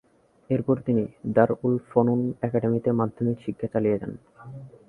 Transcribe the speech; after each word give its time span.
এরপর 0.49 0.75
তিনি 0.85 1.03
দার-ওল-ফনউন 1.35 2.19
একাডেমিতে 2.41 2.89
মাধ্যমিক 2.99 3.37
শিক্ষা 3.45 3.67
চালিয়ে 3.73 3.99
যান। 4.01 4.13